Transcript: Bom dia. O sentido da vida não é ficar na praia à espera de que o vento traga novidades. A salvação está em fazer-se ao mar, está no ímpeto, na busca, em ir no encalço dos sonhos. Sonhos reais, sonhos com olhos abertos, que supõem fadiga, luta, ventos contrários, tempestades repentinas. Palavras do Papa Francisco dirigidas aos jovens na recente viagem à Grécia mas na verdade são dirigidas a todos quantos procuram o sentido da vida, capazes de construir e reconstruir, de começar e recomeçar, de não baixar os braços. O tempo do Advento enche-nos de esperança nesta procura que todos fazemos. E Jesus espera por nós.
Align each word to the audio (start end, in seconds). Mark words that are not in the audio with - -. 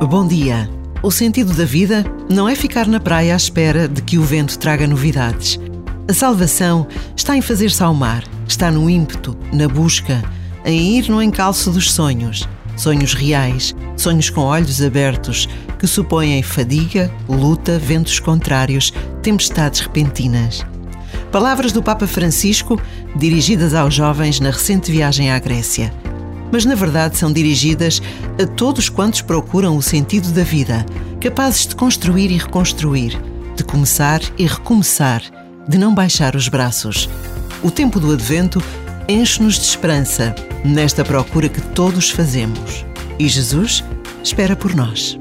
Bom 0.00 0.26
dia. 0.26 0.68
O 1.02 1.10
sentido 1.10 1.54
da 1.54 1.64
vida 1.64 2.04
não 2.28 2.48
é 2.48 2.56
ficar 2.56 2.86
na 2.86 2.98
praia 2.98 3.32
à 3.32 3.36
espera 3.36 3.88
de 3.88 4.02
que 4.02 4.18
o 4.18 4.22
vento 4.22 4.58
traga 4.58 4.86
novidades. 4.86 5.58
A 6.08 6.12
salvação 6.12 6.86
está 7.16 7.36
em 7.36 7.40
fazer-se 7.40 7.82
ao 7.82 7.94
mar, 7.94 8.24
está 8.46 8.70
no 8.70 8.90
ímpeto, 8.90 9.36
na 9.52 9.68
busca, 9.68 10.22
em 10.64 10.98
ir 10.98 11.08
no 11.08 11.22
encalço 11.22 11.70
dos 11.70 11.92
sonhos. 11.92 12.46
Sonhos 12.76 13.14
reais, 13.14 13.74
sonhos 13.96 14.28
com 14.28 14.42
olhos 14.42 14.82
abertos, 14.82 15.48
que 15.78 15.86
supõem 15.86 16.42
fadiga, 16.42 17.10
luta, 17.28 17.78
ventos 17.78 18.18
contrários, 18.18 18.92
tempestades 19.22 19.80
repentinas. 19.80 20.66
Palavras 21.30 21.72
do 21.72 21.82
Papa 21.82 22.06
Francisco 22.06 22.78
dirigidas 23.16 23.74
aos 23.74 23.94
jovens 23.94 24.40
na 24.40 24.50
recente 24.50 24.90
viagem 24.90 25.30
à 25.30 25.38
Grécia 25.38 25.92
mas 26.52 26.64
na 26.64 26.74
verdade 26.74 27.16
são 27.16 27.32
dirigidas 27.32 28.00
a 28.42 28.46
todos 28.46 28.88
quantos 28.88 29.20
procuram 29.20 29.76
o 29.76 29.82
sentido 29.82 30.30
da 30.32 30.42
vida, 30.42 30.84
capazes 31.20 31.66
de 31.66 31.74
construir 31.74 32.30
e 32.30 32.38
reconstruir, 32.38 33.20
de 33.56 33.64
começar 33.64 34.20
e 34.38 34.46
recomeçar, 34.46 35.22
de 35.68 35.78
não 35.78 35.94
baixar 35.94 36.36
os 36.36 36.48
braços. 36.48 37.08
O 37.62 37.70
tempo 37.70 37.98
do 37.98 38.12
Advento 38.12 38.62
enche-nos 39.08 39.54
de 39.54 39.64
esperança 39.64 40.34
nesta 40.64 41.04
procura 41.04 41.48
que 41.48 41.60
todos 41.60 42.10
fazemos. 42.10 42.84
E 43.18 43.28
Jesus 43.28 43.84
espera 44.22 44.56
por 44.56 44.74
nós. 44.74 45.18